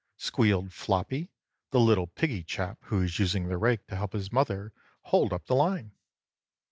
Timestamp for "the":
1.69-1.79, 3.49-3.57, 5.45-5.53